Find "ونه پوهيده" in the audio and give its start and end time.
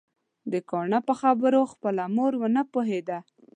2.41-3.19